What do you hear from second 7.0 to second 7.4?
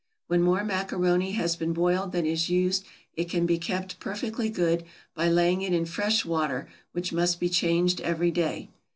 must